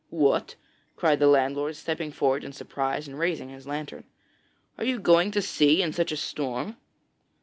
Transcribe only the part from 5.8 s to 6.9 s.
in such a storm?'